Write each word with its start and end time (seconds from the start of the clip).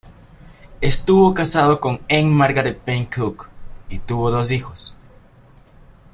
Estuvo 0.81 1.31
casado 1.35 1.79
con 1.79 2.01
Anne 2.09 2.23
Margaret 2.25 2.75
Payne 2.79 3.07
Cooke, 3.15 3.45
y 3.87 3.99
tuvo 3.99 4.31
dos 4.31 4.49
hijos. 4.49 4.97